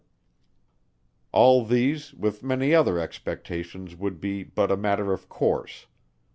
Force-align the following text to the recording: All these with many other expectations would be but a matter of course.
All 1.31 1.63
these 1.63 2.11
with 2.15 2.41
many 2.41 2.73
other 2.73 2.97
expectations 2.97 3.95
would 3.95 4.19
be 4.19 4.41
but 4.41 4.71
a 4.71 4.75
matter 4.75 5.13
of 5.13 5.29
course. 5.29 5.85